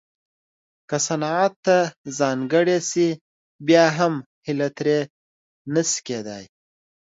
که 0.89 0.97
صنعت 1.07 1.53
ته 1.65 1.77
ځانګړې 2.19 2.77
شي 2.89 3.07
بیا 3.67 3.85
هم 3.97 4.13
هیله 4.47 4.67
ترې 4.77 4.99
نه 5.73 5.81
شي 5.89 5.99
کېدای 6.07 6.43